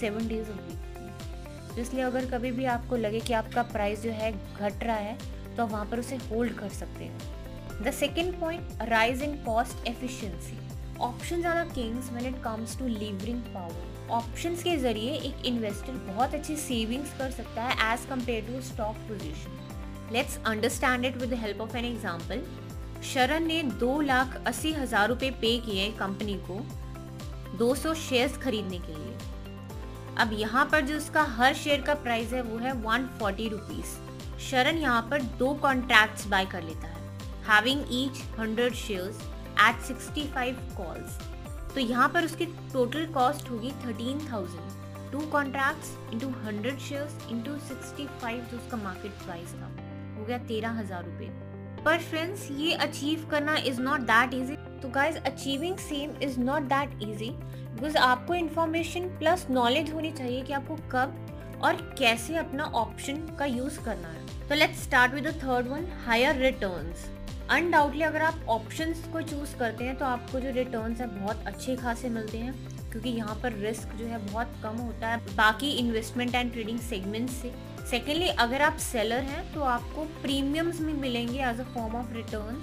सेवन 0.00 0.28
डेज़ 0.28 0.50
ऑफ़ 0.50 0.60
वीक 0.60 1.78
इसलिए 1.78 2.02
अगर 2.02 2.26
कभी 2.26 2.50
भी 2.52 2.64
आपको 2.66 2.96
लगे 2.96 3.20
कि 3.20 3.32
आपका 3.32 3.62
प्राइस 3.64 4.02
जो 4.02 4.10
है 4.12 4.30
घट 4.32 4.84
रहा 4.84 4.96
है 4.96 5.16
तो 5.56 5.66
वहाँ 5.66 5.84
पर 5.86 5.98
उसे 5.98 6.16
होल्ड 6.30 6.52
कर 6.54 6.68
सकते 6.70 7.04
हैं। 7.04 7.18
The 7.82 7.90
second 7.94 8.32
point 8.40 8.82
rise 8.88 9.22
in 9.22 9.34
cost 9.44 9.86
efficiency 9.88 10.58
options 11.00 11.46
are 11.46 11.64
the 11.64 11.72
kings 11.74 12.10
when 12.12 12.26
it 12.26 12.42
comes 12.44 12.78
to 12.78 12.86
levering 12.86 13.42
power 13.54 14.10
options 14.12 14.62
के 14.62 14.76
ज़रिए 14.76 15.12
एक 15.12 15.44
इन्वेस्टर 15.46 15.92
बहुत 16.06 16.34
अच्छी 16.34 16.56
सेविंग्स 16.56 17.12
कर 17.18 17.30
सकता 17.30 17.62
है 17.62 17.92
as 17.92 18.06
compare 18.10 18.44
to 18.46 18.60
stock 18.68 18.96
position 19.08 20.12
let's 20.12 20.38
understand 20.46 21.04
it 21.04 21.16
with 21.16 21.34
help 21.40 21.60
of 21.60 21.76
an 21.76 21.84
example 21.84 22.42
Sharan 23.04 23.44
ने 23.46 23.62
दो 23.80 24.00
लाख 24.00 24.42
अस्सी 24.46 24.72
हज़ार 24.72 25.08
रुपए 25.08 25.30
पे 25.40 25.56
किए 25.66 25.88
कंपनी 25.98 26.34
को 26.50 26.60
200 27.58 27.94
शेयर्स 27.96 28.36
खरीदने 28.38 28.78
के 28.78 28.94
लिए. 28.94 29.14
अब 30.18 30.32
यहाँ 30.32 30.64
पर 30.72 30.80
जो 30.80 30.96
उसका 30.96 31.22
हर 31.36 31.54
शेयर 31.54 31.80
का 31.80 31.94
प्राइस 31.96 32.32
है 32.32 32.42
वो 32.42 32.58
है 32.58 32.72
वन 32.82 33.06
फोर्टी 33.18 33.48
रुपीज़ 33.48 33.96
शरण 34.40 34.78
यहाँ 34.78 35.02
पर 35.10 35.22
दो 35.38 35.52
कॉन्ट्रैक्ट्स 35.62 36.26
बाय 36.26 36.46
कर 36.46 36.62
लेता 36.62 36.86
है। 36.88 36.97
Having 37.48 37.84
each 37.92 38.22
hundred 38.38 38.74
shares 38.76 39.20
at 39.60 39.80
sixty 39.82 40.26
five 40.34 40.56
calls 40.76 41.18
तो 41.74 41.80
यहाँ 41.80 42.08
पर 42.08 42.24
उसकी 42.24 42.46
टोटल 42.72 43.06
कॉस्ट 43.14 43.50
होगी 43.50 43.70
thirteen 43.84 44.20
thousand 44.30 45.10
two 45.12 45.20
contracts 45.30 45.96
into 46.12 46.28
hundred 46.44 46.78
shares 46.80 47.28
into 47.30 47.56
sixty 47.68 48.06
five 48.22 48.44
जो 48.50 48.56
उसका 48.56 48.76
मार्केट 48.76 49.12
प्राइस 49.24 49.52
था, 49.52 49.70
हो 50.18 50.24
गया 50.24 50.38
तेरह 50.48 50.78
हज़ार 50.78 51.04
रुपये. 51.04 51.28
पर 51.84 51.98
फ्रेंड्स 52.00 52.48
ये 52.50 52.72
अचीव 52.76 53.26
करना 53.30 53.56
इज़ 53.66 53.80
नॉट 53.80 54.00
दैट 54.02 54.34
इजी 54.34 54.56
तो 54.82 54.88
guys 54.90 55.18
achieving 55.18 55.76
same 55.78 56.10
is 56.22 56.38
not 56.40 56.62
that 56.68 57.02
easy 57.02 57.30
because 57.30 57.96
आपको 57.96 58.34
इन्फॉर्मेशन 58.34 59.08
प्लस 59.18 59.46
नॉलेज 59.50 59.92
होनी 59.92 60.10
चाहिए 60.12 60.42
कि 60.42 60.52
आपको 60.52 60.76
कब 60.92 61.60
और 61.64 61.76
कैसे 61.98 62.36
अपना 62.36 62.64
ऑप्शन 62.76 63.26
का 63.38 63.44
यूज़ 63.46 63.78
करना 63.84 64.08
है. 64.08 64.26
तो 64.48 64.54
let's 64.54 64.82
start 64.82 65.14
with 65.14 65.26
the 65.26 65.34
third 65.42 65.68
one 65.68 65.86
higher 66.06 66.36
returns 66.42 67.08
undoubtedly 67.50 68.02
अगर 68.02 68.22
आप 68.22 68.40
ऑप्शंस 68.50 69.04
को 69.12 69.20
चूज़ 69.22 69.54
करते 69.58 69.84
हैं 69.84 69.96
तो 69.98 70.04
आपको 70.04 70.40
जो 70.40 70.50
रिटर्न्स 70.52 71.00
है, 71.00 71.06
बहुत 71.14 71.44
अच्छे 71.46 71.76
खासे 71.76 72.08
मिलते 72.08 72.38
हैं, 72.38 72.52
क्योंकि 72.90 73.08
यहाँ 73.10 73.34
पर 73.42 73.52
रिस्क 73.58 73.94
जो 73.96 74.06
है 74.06 74.18
बहुत 74.26 74.52
कम 74.62 74.76
होता 74.78 75.08
है। 75.08 75.36
बाकी 75.36 75.70
इन्वेस्टमेंट 75.78 76.34
एंड 76.34 76.52
ट्रेडिंग 76.52 76.78
सेगमेंट 76.80 77.30
से। 77.30 77.52
सेकेंडली 77.90 78.28
अगर 78.38 78.62
आप 78.62 78.76
सेलर 78.82 79.22
हैं 79.24 79.42
तो 79.54 79.62
आपको 79.66 80.04
प्रीमियम्स 80.22 80.80
भी 80.82 80.92
मिलेंगे 80.94 81.38
as 81.40 81.60
a 81.60 81.64
form 81.74 81.96
of 81.96 82.12
return 82.14 82.62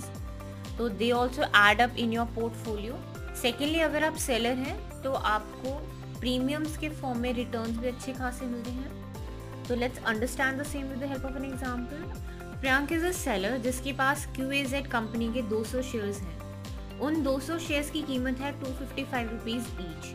तो 0.77 0.89
they 0.91 1.11
also 1.13 1.43
add 1.59 1.81
up 1.81 1.95
in 1.97 2.13
your 2.13 2.25
portfolio 2.35 2.99
secondly 3.41 3.79
अगर 3.81 4.03
आप 4.03 4.15
सेलर 4.19 4.57
हैं 4.57 5.01
तो 5.03 5.11
आपको 5.31 5.73
प्रीमियम्स 6.19 6.77
के 6.77 6.89
फॉर्म 6.91 7.19
में 7.19 7.31
रिटर्न 7.33 7.77
भी 7.77 7.87
अच्छे 7.87 8.13
खासे 8.13 8.45
मिलते 8.45 8.71
हैं। 8.71 9.63
तो 9.67 9.75
let's 9.75 10.03
understand 10.05 10.61
the 10.61 10.63
same 10.65 10.87
with 10.87 10.99
the 10.99 11.09
help 11.09 11.25
of 11.25 11.37
an 11.37 11.45
example 11.45 12.44
Priyank 12.55 12.91
is 12.91 13.05
a 13.05 13.11
seller 13.13 13.57
जिसके 13.57 13.93
पास 13.93 14.25
क्यू 14.35 14.49
ए 14.51 14.63
जेड 14.65 14.87
कंपनी 14.87 15.31
के 15.33 15.41
200 15.49 15.81
शेयर्स 15.83 16.21
हैं। 16.21 16.99
उन 16.99 17.23
200 17.23 17.57
शेयर्स 17.59 17.89
की 17.89 18.01
कीमत 18.01 18.39
है 18.39 18.51
two 18.59 18.71
fifty 18.73 19.03
five 19.03 19.29
rupees 19.31 19.67
each 19.81 20.13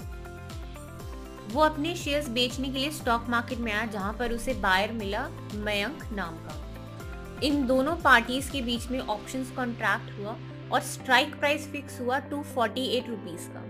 वो 1.53 1.61
अपने 1.61 1.95
शेयर्स 1.97 2.29
बेचने 2.29 2.69
के 2.69 2.79
लिए 2.79 2.91
स्टॉक 2.91 3.27
मार्केट 3.29 3.59
में 3.59 3.73
आया, 3.73 3.87
जहाँ 3.87 4.13
पर 4.13 4.33
उसे 4.33 4.55
बायर 4.55 4.93
मिला 4.93 5.29
मयंक 5.55 6.05
नाम 6.13 6.35
का। 6.39 7.41
इन 7.43 7.67
दोनों 7.67 7.97
पार्टीज़ 7.97 8.51
के 8.51 8.61
बीच 8.63 8.87
में 8.91 8.99
ऑप्शंस 8.99 9.51
कॉन्ट्रैक्ट 9.51 10.19
हुआ 10.19 10.37
और 10.73 10.81
स्ट्राइक 10.83 11.39
प्राइस 11.41 11.67
फिक्स 11.69 12.01
हुआ 12.01 12.19
टू 12.31 12.43
फोर्टी 12.55 12.87
एट 12.89 13.09
रुपीज़ 13.09 13.49
का। 13.49 13.65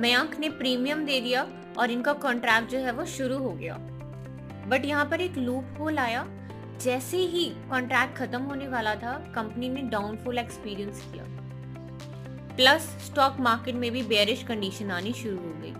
मयंक 0.00 0.38
ने 0.40 0.48
प्रीमियम 0.50 1.04
दे 1.04 1.20
दिया 1.20 1.46
और 1.78 1.90
इनका 1.90 2.12
कॉन्ट्रैक्ट 2.24 2.70
जो 2.70 2.78
है 2.78 2.92
वो 2.92 3.04
शुरू 3.08 3.38
हो 3.38 3.50
गया। 3.52 3.76
बट 4.68 4.84
यहाँ 4.84 5.04
पर 5.04 5.20
एक 5.20 5.38
लूप 5.38 5.78
होल 5.80 5.98
आया 5.98 6.22
जैसे 6.80 7.16
ही 7.16 7.44
कॉन्ट्रैक्ट 7.70 8.16
खत्म 8.16 8.42
होने 8.42 8.68
वाला 8.68 8.94
था 8.94 9.12
कंपनी 9.34 9.68
ने 9.68 9.82
डाउनफॉल 9.82 10.38
एक्सपीरियंस 10.38 11.02
किया। 11.12 11.24
प्लस 12.56 12.82
स्टॉक 12.82 13.36
मार्केट 13.40 13.74
में 13.74 13.90
भी 13.90 14.02
बेरिश 14.02 14.42
कंडीशन 14.42 14.90
आनी 14.90 15.12
शुरू 15.12 15.36
हो 15.36 15.52
गई। 15.62 15.72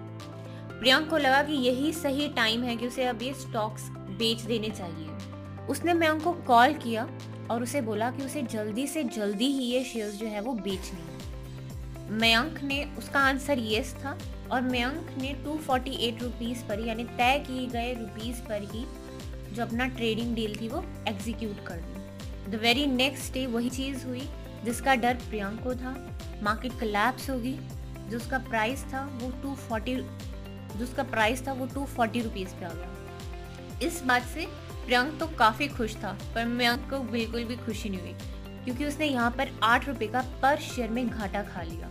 प्रियंक 0.81 1.09
को 1.11 1.17
लगा 1.17 1.43
कि 1.43 1.53
यही 1.53 1.93
सही 1.93 2.29
टाइम 2.29 2.63
है 2.63 2.77
कि 2.77 2.87
उसे 2.87 3.05
अब 3.05 3.23
ये 3.23 3.35
स्टॉक्स 3.35 3.89
बेच 3.91 4.41
देने 4.41 4.69
चाहिए। 4.69 5.09
उसने 5.67 5.95
मयंक 5.95 6.23
को 6.23 6.33
कॉल 6.33 6.73
किया 6.75 7.09
और 7.51 7.63
उसे 7.63 7.81
बोला 7.81 8.11
कि 8.11 8.25
उसे 8.25 8.43
जल्दी 8.43 8.87
से 8.87 9.05
जल्दी 9.05 9.47
ही 9.47 9.65
ये 9.65 9.85
शेयर्स 9.85 10.15
जो 10.15 10.27
है 10.27 10.41
वो 10.41 10.53
बेचने 10.53 11.01
हैं। 11.01 12.19
मयंक 12.21 12.63
ने 12.63 12.85
उसका 12.99 13.21
आंसर 13.21 13.59
येस 13.59 13.95
था 13.95 14.19
और 14.53 14.63
मयंक 14.63 15.11
ने 15.19 15.33
टू 15.45 15.57
फोर्टी 15.57 15.91
एट 15.91 16.23
रुपीज़ 16.23 16.65
पर 16.65 16.81
यानी 16.81 17.05
तय 17.05 17.45
किए 17.47 17.67
गए 17.67 17.93
रुपीज़ 17.95 18.41
पर 18.41 18.63
ही 18.63 18.85
जो 19.55 19.63
अपना 19.63 19.87
ट्रेडिंग 19.89 20.35
डील 20.35 20.57
थी 20.61 20.69
वो 20.69 20.85
एग्जीक्यूट 21.09 21.65
कर 21.67 21.77
दी। 21.77 22.51
द 22.51 22.61
वेरी 22.63 22.87
नेक्स्ट 22.87 23.33
डे 23.35 23.47
वही 23.49 23.71
चीज़ 23.71 24.07
हुई 24.07 24.29
जिसका 24.65 24.95
डर 24.97 25.15
प्रियंक 25.29 25.63
को 25.63 25.75
था। 25.75 25.95
मार्केट 26.43 26.79
कलेप्स 26.81 27.31
होगी 27.31 27.59
जो 28.11 28.17
उसका 28.17 28.39
प्राइस 28.41 28.85
था 28.85 29.05
वो 29.13 29.31
टू 29.43 29.55
फोर्टी 29.59 29.97
जो 29.97 30.83
उसका 30.83 31.03
प्राइस 31.05 31.47
था 31.47 31.53
वो 31.53 31.67
टू 31.67 31.85
फोर्टी 31.87 32.21
रुपीज़ 32.21 32.55
पे 32.55 32.65
आ 32.65 32.69
गया। 32.71 33.87
इस 33.87 34.03
बात 34.05 34.23
से 34.25 34.47
प्रियंक 34.87 35.19
तो 35.21 35.27
काफ़ी 35.39 35.69
खुश 35.69 35.95
था, 35.97 36.17
पर 36.35 36.45
मयंक 36.47 36.89
को 36.91 36.99
बिल्कुल 37.11 37.45
भी 37.45 37.57
खुशी 37.57 37.89
नहीं 37.89 38.01
हुई, 38.01 38.13
क्योंकि 38.65 38.85
उसने 38.85 39.07
यहाँ 39.07 39.31
पर 39.31 39.51
आठ 39.63 39.89
रुपये 39.89 40.09
का 40.09 40.21
पर 40.43 40.57
शेयर 40.61 40.91
में 40.91 41.09
घाटा 41.09 41.43
खा 41.45 41.63
लिया। 41.63 41.89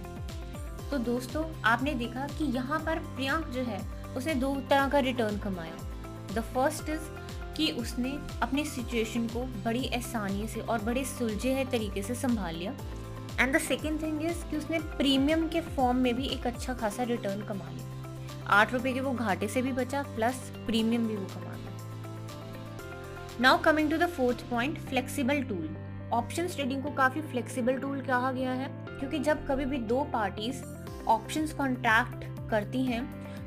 तो 0.91 0.97
दोस्तों, 0.97 1.43
आपने 1.65 1.93
देखा 1.93 2.27
कि 2.29 2.45
यहाँ 2.47 2.79
पर 2.79 2.99
प्रियंक 3.15 3.45
जो 3.47 3.63
है, 3.63 3.79
उसने 4.17 4.35
दो 4.35 4.55
तरह 4.69 4.87
का 4.89 4.99
रिटर्न 4.99 5.37
कमाया। 5.39 5.75
द 6.33 6.43
फ़र्स्ट 6.53 6.89
इज़ 6.89 7.09
कि 7.59 7.71
उसने 7.71 8.17
अपनी 8.41 8.63
सिचुएशन 8.65 9.27
को 9.27 9.41
बड़ी 9.63 9.87
आसानी 9.95 10.47
से 10.47 10.59
और 10.61 10.83
बड़े 10.83 11.03
सुलझे 11.05 11.51
है 11.53 11.65
तरीके 11.71 12.03
से 12.03 12.15
संभाल 12.15 12.55
लिया। 12.55 12.73
And 13.39 13.55
the 13.55 13.59
second 13.59 14.01
thing 14.01 14.21
is 14.25 14.45
कि 14.51 14.57
उसने 14.57 14.79
प्रीमियम 14.97 15.47
के 15.47 15.61
फॉर्म 15.75 15.97
में 15.97 16.13
भी 16.15 16.27
एक 16.27 16.47
अच्छा 16.47 16.73
खासा 16.73 17.03
रिटर्न 17.03 17.41
कमा 17.41 17.69
लिया। 17.69 18.45
आठ 18.49 18.73
रुपए 18.73 18.93
के 18.93 19.01
वो 19.01 19.11
घाटे 19.11 19.47
से 19.47 19.61
भी 19.61 19.71
बचा 19.73 20.01
प्लस 20.15 20.35
प्रीमियम 20.67 21.07
भी 21.07 21.15
वो 21.15 21.25
कमा 21.25 21.53
गया 21.53 21.57
now 23.41 23.61
coming 23.61 23.91
to 23.91 23.97
the 23.97 24.09
fourth 24.09 24.49
point 24.49 24.79
flexible 24.79 25.41
tool 25.43 25.69
option 26.13 26.47
trading 26.47 26.83
को 26.83 26.91
काफ़ी 26.93 27.21
फ्लेक्सिबल 27.21 27.77
टूल 27.77 28.01
कहा 28.01 28.31
गया 28.31 28.51
है, 28.51 28.67
क्योंकि 28.89 29.19
जब 29.19 29.47
कभी 29.47 29.65
भी 29.65 29.77
दो 29.87 30.03
पार्टीज़ 30.13 30.63
ऑप्शंस 31.07 31.53
कॉन्ट्रैक्ट 31.53 32.49
करती 32.51 32.83
हैं 32.83 33.03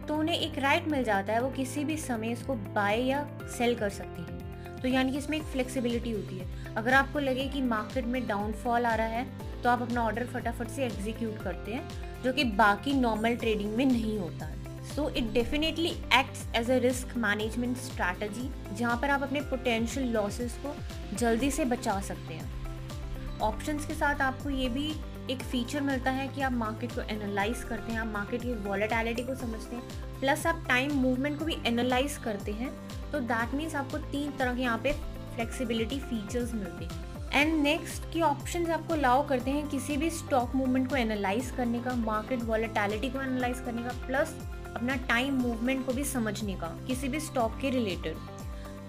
तो 0.08 0.14
उन्हें 0.14 0.36
एक 0.36 0.58
राइट 0.58 0.88
मिल 0.88 1.04
जाता 1.04 1.32
है, 1.32 1.40
वो 1.42 1.50
किसी 1.50 1.84
भी 1.84 1.96
समय 1.98 2.32
इसको 2.32 2.54
बाय 2.54 3.02
या 3.02 3.26
सेल 3.58 3.74
कर 3.74 3.90
सकती 3.90 4.22
हैं। 4.22 4.80
तो 4.80 4.88
यानी 4.88 5.12
कि 5.12 5.18
इसमें 5.18 5.36
एक 5.38 5.44
फ्लेक्सिबिलिटी 5.44 6.12
होती 6.12 6.38
है। 6.38 6.74
अगर 6.76 6.94
आपको 6.94 7.18
लगे 7.18 7.48
कि 7.48 7.60
मार्केट 7.62 8.04
में 8.04 8.26
डाउनफॉल 8.28 8.86
आ 8.86 8.94
रहा 8.94 9.06
है 9.08 9.26
तो 9.62 9.68
आप 9.70 9.82
अपना 9.82 10.02
ऑर्डर 10.02 10.26
फटाफट 10.26 10.68
से 10.68 10.84
एग्जीक्यूट 10.84 11.42
करते 11.42 11.72
हैं, 11.72 12.22
जो 12.22 12.32
कि 12.32 12.44
बाकी 12.44 12.92
नॉर्मल 12.92 13.36
ट्रेडिंग 13.36 13.76
में 13.76 13.84
नहीं 13.86 14.18
होता 14.18 14.46
है। 14.46 14.60
So 14.86 15.08
it 15.08 15.30
definitely 15.32 15.90
acts 16.14 16.46
as 16.56 16.70
a 16.70 16.78
risk 16.78 17.16
management 17.16 17.76
strategy 17.76 18.48
जहाँ 18.74 18.96
पर 19.02 19.10
आप 19.10 19.22
अपने 19.22 19.40
पोटेंशियल 19.40 20.08
लॉसेस 20.08 20.58
को 20.64 20.74
जल्दी 21.16 21.50
से 21.50 21.64
बचा 21.64 22.00
सकते 22.00 22.34
हैं। 22.34 23.38
ऑप्शंस 23.40 23.86
के 23.86 23.94
साथ 23.94 24.20
आपको 24.20 24.50
ये 24.50 24.68
भी 24.68 24.88
एक 25.30 25.42
फीचर 25.42 25.80
मिलता 25.80 26.10
है 26.10 26.26
कि 26.28 26.40
आप 26.40 26.52
मार्केट 26.52 26.92
को 26.92 27.00
एनालाइज 27.10 27.62
करते 27.64 27.92
हैं, 27.92 27.98
आप 28.00 28.06
मार्केट 28.06 28.42
की 28.42 28.54
वॉलेटैलिटी 28.64 29.22
को 29.22 29.34
समझते 29.34 29.76
हैं 29.76 30.20
प्लस 30.20 30.46
आप 30.46 30.64
टाइम 30.68 30.92
मूवमेंट 30.92 31.38
को 31.38 31.44
भी 31.44 31.56
एनालाइज 31.66 32.16
करते 32.16 32.52
हैं 32.52 32.70
तो 33.12 33.20
दैट 33.22 33.54
मीन्स 33.54 33.74
आपको 33.74 33.98
तीन 34.10 34.30
तरह 34.30 34.54
के 34.54 34.62
यहाँ 34.62 34.78
पे 34.78 34.92
फ्लेक्सिबिलिटी 35.34 35.98
फीचर्स 36.00 36.54
मिलते 36.54 36.84
हैं। 36.84 37.10
एंड 37.32 37.62
नेक्स्ट 37.62 38.12
की 38.12 38.20
ऑप्शंस 38.22 38.70
आपको 38.70 38.94
अलाउ 38.94 39.26
करते 39.28 39.50
हैं 39.50 39.68
किसी 39.68 39.96
भी 39.96 40.10
स्टॉक 40.10 40.54
मूवमेंट 40.54 40.88
को 40.90 40.96
एनालाइज 40.96 41.50
करने 41.50 41.80
का 41.80 41.94
मार्केट 41.96 42.42
वॉलेटैलिटी 42.42 43.10
को 43.10 43.20
एनालाइज 43.20 43.60
करने 43.60 43.82
का 43.82 43.92
प्लस 44.06 44.34
अपना 44.74 44.96
टाइम 45.08 45.34
मूवमेंट 45.34 45.84
को 45.86 45.92
भी 45.92 46.04
समझने 46.04 46.54
का, 46.54 46.66
किसी 46.86 47.08
भी 47.08 47.20
स्टॉक 47.20 47.58
के 47.60 47.70
रिलेटेड 47.70 48.16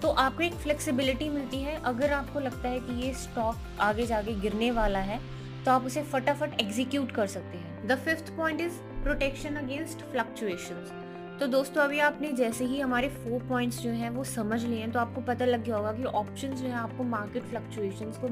तो 0.02 0.08
आपको 0.10 0.42
एक 0.42 0.54
फ्लेक्सिबिलिटी 0.54 1.28
मिलती 1.28 1.62
है। 1.62 1.80
अगर 1.82 2.12
आपको 2.12 2.40
लगता 2.40 2.68
है 2.68 2.80
कि 2.80 3.00
ये 3.02 3.12
स्टॉक 3.14 3.80
आगे 3.80 4.06
जाके 4.06 4.34
गिरने 4.40 4.70
वाला 4.70 4.98
है 5.00 5.18
तो 5.64 5.70
आप 5.70 5.84
उसे 5.86 6.02
फटाफट 6.04 6.60
एग्जीक्यूट 6.60 7.12
कर 7.12 7.26
सकते 7.26 7.58
हैं। 7.58 7.86
The 7.88 7.96
fifth 7.96 8.36
point 8.36 8.60
is 8.60 8.78
protection 9.02 9.56
against 9.56 10.02
fluctuations 10.02 10.92
तो 11.40 11.46
दोस्तों, 11.46 11.82
अभी 11.82 11.98
आपने 11.98 12.30
जैसे 12.32 12.64
ही 12.64 12.80
हमारे 12.80 13.08
फोर 13.10 13.42
पॉइंट्स 13.42 13.80
जो 13.80 13.90
हैं 13.92 14.10
वो 14.10 14.24
समझ 14.24 14.64
लिए 14.64 14.78
हैं 14.80 14.90
तो 14.92 14.98
आपको 14.98 15.20
पता 15.22 15.44
लग 15.44 15.64
गया 15.64 15.76
होगा 15.76 15.92
कि 15.92 16.04
ऑप्शन 16.04 16.54
जो 16.54 16.66
है 16.66 16.74
आपको 16.74 17.04
मार्केट 17.04 17.42
फ्लक्चुएशंस 17.42 18.18
को 18.18 18.28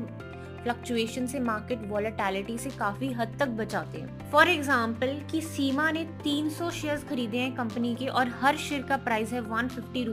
फ्लक्चुएशन 0.62 1.26
से 1.26 1.40
मार्केट 1.40 1.80
वॉलेटिलिटी 1.86 2.56
से 2.58 2.70
काफ़ी 2.70 3.10
हद 3.12 3.36
तक 3.38 3.48
बचाते 3.58 4.00
हैं। 4.00 4.30
फॉर 4.30 4.48
एग्ज़ाम्पल 4.48 5.18
कि 5.30 5.40
सीमा 5.40 5.90
ने 5.90 6.04
300 6.24 6.70
शेयर्स 6.70 7.04
खरीदे 7.04 7.38
हैं 7.38 7.54
कंपनी 7.54 7.94
के 7.94 8.06
और 8.06 8.28
हर 8.40 8.56
शेयर 8.58 8.82
का 8.82 8.96
प्राइस 8.98 9.32
है 9.32 9.40
वन 9.40 9.68
फिफ्टी 9.68 10.04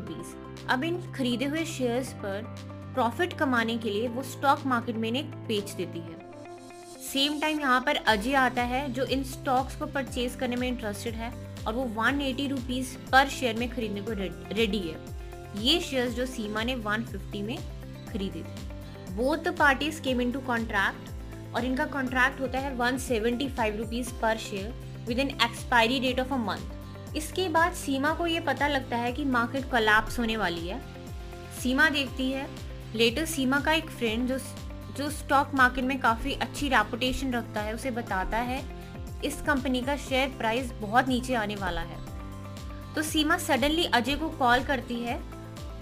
अब 0.69 0.83
इन 0.83 1.01
खरीदे 1.11 1.45
हुए 1.45 1.65
शेयर्स 1.67 2.13
पर 2.13 2.41
प्रॉफिट 2.93 3.33
कमाने 3.33 3.77
के 3.77 3.89
लिए 3.89 4.07
वो 4.07 4.23
स्टॉक 4.23 4.65
मार्केट 4.65 4.95
में 4.95 5.07
इन्हें 5.09 5.31
बेच 5.47 5.71
देती 5.71 5.99
है। 5.99 6.28
सेम 7.01 7.39
टाइम 7.39 7.59
यहाँ 7.59 7.79
पर 7.81 7.95
अजय 7.95 8.33
आता 8.33 8.61
है, 8.61 8.91
जो 8.93 9.03
इन 9.05 9.23
स्टॉक्स 9.23 9.75
को 9.75 9.85
परचेज 9.85 10.35
करने 10.35 10.55
में 10.55 10.67
इंटरेस्टेड 10.67 11.13
है 11.13 11.31
और 11.67 11.73
वो 11.73 11.83
one 11.95 12.19
eighty 12.21 12.47
rupees 12.47 12.95
per 13.11 13.27
share 13.29 13.55
में 13.55 13.69
खरीदने 13.69 14.01
को 14.01 14.11
रेडी 14.55 14.79
है। 14.79 15.63
ये 15.63 15.79
शेयर्स 15.81 16.13
जो 16.13 16.25
सीमा 16.25 16.63
ने 16.63 16.75
150 16.75 17.41
में 17.41 17.57
खरीदे 18.11 18.39
थे। 18.39 19.13
Both 19.15 19.51
parties 19.57 20.01
came 20.01 20.21
into 20.31 20.39
contract 20.41 21.55
और 21.55 21.65
इनका 21.65 21.85
कॉन्ट्रैक्ट 21.87 22.41
होता 22.41 22.59
है 22.59 22.75
one 22.75 22.97
seventy 22.97 23.47
five 23.49 23.77
rupees 23.77 24.13
per 24.21 24.37
share 24.39 24.73
within 25.19 25.29
expiry 25.29 25.99
date 25.99 26.19
of 26.19 26.33
a 26.33 26.37
month 26.37 27.15
इसके 27.17 27.47
बाद 27.49 27.73
सीमा 27.75 28.13
को 28.13 28.27
ये 28.27 28.39
पता 28.41 28.67
लगता 28.67 28.97
है 28.97 29.11
कि 29.11 29.25
मार्केट 29.27 29.69
कोलैप्स 29.71 30.19
होने 30.19 30.37
वाली 30.37 30.67
है। 30.67 30.81
सीमा 31.61 31.89
देखती 31.89 32.31
है। 32.31 32.47
लेटर 32.95 33.25
सीमा 33.27 33.59
का 33.59 33.73
एक 33.73 33.89
फ्रेंड 33.89 34.27
जो 34.27 34.37
जो 34.98 35.10
स्टॉक 35.10 35.51
मार्केट 35.55 35.84
में 35.84 36.00
काफ़ी 36.00 36.34
अच्छी 36.34 36.69
रेपुटेशन 36.69 37.34
रखता 37.34 37.62
है, 37.62 37.74
उसे 37.74 37.91
बताता 37.91 38.38
है, 38.38 38.63
इस 39.25 39.41
कंपनी 39.41 39.81
का 39.81 39.96
शेयर 39.98 40.29
प्राइस 40.29 40.72
बहुत 40.72 41.08
नीचे 41.08 41.34
आने 41.34 41.55
वाला 41.55 41.81
है। 41.81 41.98
तो 42.96 43.01
सीमा 43.01 43.38
सडनली 43.38 43.86
अजय 43.86 44.15
को 44.15 44.29
कॉल 44.29 44.63
करती 44.63 44.96
है 44.96 45.19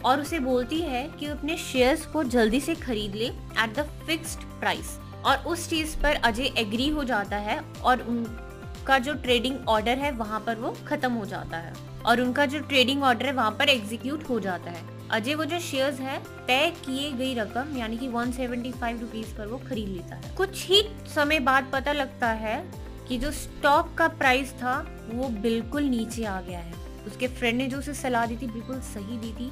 और 0.06 0.22
उसे 0.22 0.40
बोलती 0.40 0.82
है 0.82 1.08
कि 1.10 1.26
अपने 1.26 1.58
शेयर्स 1.58 2.06
को 2.06 2.24
जल्दी 2.24 2.60
से 2.62 2.76
खरीद 2.76 3.16
ले 3.16 3.26
एट 3.26 3.74
द 3.80 3.88
फिक्स्ड 4.08 4.44
प्राइस 4.60 4.98
और 5.26 5.38
उस 5.38 5.70
चीज़ 5.70 5.98
पर 5.98 6.16
अजय 6.16 6.54
एग्री 6.58 6.90
हो 6.90 7.04
जाता 7.04 7.38
है 7.38 7.60
और 7.84 8.02
उनका 8.02 9.00
जो 9.00 9.14
ट्रेडिंग 9.14 9.68
ऑर्डर 9.70 9.98
है, 9.98 10.12
वहाँ 10.12 10.40
पर 10.40 10.56
वो 10.56 10.76
खत्म 10.88 11.12
हो 11.12 11.26
जाता 11.26 11.58
है। 11.58 11.74
और 12.06 12.22
उनका 12.22 12.46
जो 12.46 12.60
ट्रेडिंग 12.60 13.04
ऑर्डर 13.04 13.26
है, 13.26 13.32
वहाँ 13.32 13.52
पर 13.52 13.70
एग्जीक्यूट 13.70 14.30
हो 14.30 14.40
जाता 14.40 14.72
है। 14.72 14.97
अजय, 15.12 15.36
वो 15.36 15.46
जो 15.46 15.60
शेयर्स 15.60 16.00
है, 16.00 16.24
तय 16.48 16.74
किए 16.86 17.12
गई 17.12 17.34
रकम, 17.34 17.78
यानी 17.78 17.98
कि 17.98 18.08
175 18.08 19.00
रुपीस 19.00 19.28
पर 19.38 19.48
वो 19.48 19.58
खरीद 19.58 19.90
लेता 19.90 20.16
है। 20.16 20.36
कुछ 20.36 20.68
ही 20.68 20.84
समय 21.16 21.40
बाद 21.40 21.70
पता 21.74 21.92
लगता 21.92 22.28
है 22.28 22.72
कि 23.08 23.18
जो 23.18 23.32
स्टॉक 23.32 23.94
का 23.94 24.08
प्राइस 24.08 24.52
था, 24.52 25.02
वो 25.14 25.30
बिल्कुल 25.30 25.84
नीचे 25.84 26.24
आ 26.24 26.42
गया 26.42 26.60
है। 26.60 26.74
उसके 27.08 27.28
फ्रेंड 27.28 27.58
ने 27.58 27.68
जो 27.68 27.78
उसे 27.78 27.94
सलाह 27.94 28.26
दी 28.26 28.38
थी, 28.38 28.48
बिल्कुल 28.48 28.80
सही 28.80 29.18
दी 29.18 29.34
थी। 29.34 29.52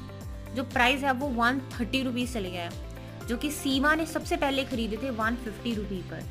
जो 0.55 0.63
प्राइस 0.63 1.03
है, 1.03 1.11
वो 1.11 1.27
वन 1.27 1.59
थर्टी 1.59 2.03
रुपीज़ 2.03 2.33
चले 2.33 2.51
गया 2.51 2.71
जो 3.27 3.37
कि 3.37 3.51
सीमा 3.51 3.95
ने 3.95 4.05
सबसे 4.05 4.37
पहले 4.37 4.63
खरीदे 4.63 4.97
थे 4.97 5.09
वन 5.09 5.35
फिफ्टी 5.35 5.73
रुपी 5.75 6.01
पर। 6.01 6.23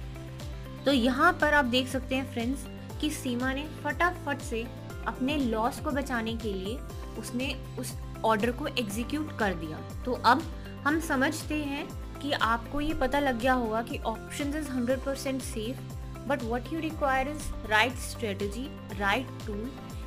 तो 0.85 0.93
यहाँ 0.93 1.33
पर 1.33 1.55
आप 1.55 1.65
देख 1.65 1.89
सकते 1.89 2.15
हैं 2.15 2.33
फ्रेंड्स 2.33 2.67
कि 3.01 3.11
सीमा 3.11 3.53
ने 3.53 3.67
फटाफट 3.85 4.39
से 4.39 4.67
अपने 5.07 5.37
लॉस 5.37 5.81
को 5.81 5.91
बचाने 5.91 6.37
के 6.37 6.53
लिए 6.53 6.79
उसने 7.19 7.57
उस 7.79 7.93
ऑर्डर 8.25 8.51
को 8.53 8.67
एग्जीक्यूट 8.69 9.37
कर 9.39 9.55
दिया। 9.55 9.79
तो 10.05 10.13
अब 10.25 10.43
हम 10.85 11.01
समझते 11.01 11.63
हैं 11.65 11.87
कि 12.21 12.33
आपको 12.33 12.81
ये 12.81 12.95
पता 13.01 13.19
लग 13.21 13.41
गया 13.41 13.53
होगा 13.55 13.83
कि 13.83 13.99
option 14.07 14.55
is 14.59 14.71
hundred 14.71 15.05
percent 15.05 15.43
safe 15.43 15.93
but 16.29 16.43
what 16.51 16.69
you 16.73 16.79
require 16.83 17.25
is 17.31 17.47
right 17.71 17.99
strategy, 18.03 18.63
right 18.99 19.33
tool, 19.41 19.65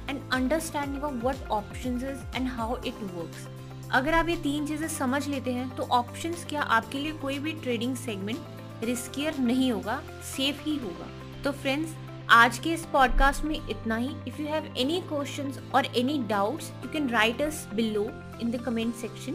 and 0.10 0.32
understanding 0.32 1.04
of 1.04 1.22
what 1.24 1.44
options 1.50 2.06
is 2.12 2.24
and 2.34 2.50
how 2.50 2.70
it 2.92 3.04
works 3.18 3.44
अगर 3.92 4.14
आप 4.14 4.30
ये 4.30 4.36
तीन 4.44 4.66
चीज़ें 4.68 4.88
समझ 4.88 5.28
लेते 5.28 5.52
हैं 5.54 5.70
तो 5.76 5.84
ऑप्शंस 5.98 6.46
क्या 6.50 6.62
आपके 6.78 7.00
लिए 7.00 7.12
कोई 7.22 7.38
भी 7.40 7.52
ट्रेडिंग 7.64 7.96
सेगमेंट 7.96 8.84
रिस्कियर 8.84 9.38
नहीं 9.40 9.72
होगा 9.72 10.02
सेफ़ 10.36 10.64
ही 10.64 10.76
होगा। 10.78 11.08
तो 11.44 11.52
फ्रेंड्स 11.52 11.94
आज 12.29 12.60
के 12.60 12.69
इस 12.69 12.86
पॉडकास्ट 12.86 13.43
में 13.43 13.69
इतना 13.69 13.96
ही। 13.96 14.10
If 14.27 14.41
you 14.41 14.48
have 14.48 14.74
any 14.77 15.01
question 15.01 15.72
और 15.75 15.86
any 15.86 16.24
doubts 16.24 16.72
you 16.72 16.89
can 16.89 17.10
write 17.10 17.41
us 17.41 17.67
below 17.74 18.03
in 18.41 18.51
the 18.51 18.55
comment 18.55 18.96
section 18.96 19.34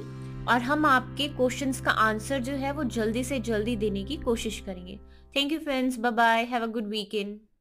और 0.49 0.61
हम 0.61 0.87
आपके 0.87 1.29
क्वेश्चंस 1.29 1.81
का 1.81 1.91
आंसर 1.91 2.41
जो 2.41 2.53
है, 2.53 2.73
वो 2.73 2.85
जल्दी 2.85 3.25
से 3.25 3.41
जल्दी 3.41 3.77
देने 3.77 4.05
की 4.05 4.17
कोशिश 4.17 4.61
करेंगे। 4.61 5.01
Thank 5.37 5.53
you 5.53 5.59
friends 5.59 5.97
bye 5.97 6.13
bye 6.13 6.45
have 6.45 6.63
a 6.63 6.67
good 6.67 6.91
weekend. 6.91 7.52